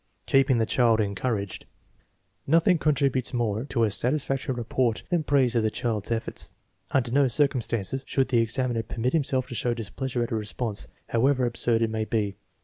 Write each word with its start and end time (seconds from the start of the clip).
Keeping 0.25 0.57
the 0.57 0.65
child 0.65 0.99
encouraged. 0.99 1.67
Nothing 2.47 2.79
contributes 2.79 3.35
more 3.35 3.65
to 3.65 3.83
a 3.83 3.91
satisfactory 3.91 4.55
rapport 4.55 4.95
than 5.09 5.21
praise 5.21 5.55
of 5.55 5.61
the 5.61 5.69
child's 5.69 6.09
efforts. 6.09 6.49
Under 6.89 7.11
no 7.11 7.27
circumstances 7.27 8.03
should 8.07 8.29
the 8.29 8.39
examiner 8.41 8.81
permit 8.81 9.13
himself 9.13 9.45
to 9.49 9.53
show 9.53 9.75
displeasure 9.75 10.23
at 10.23 10.31
a 10.31 10.35
response, 10.35 10.87
however 11.09 11.45
absurd 11.45 11.83
it 11.83 11.91
may 11.91 12.05
be. 12.05 12.35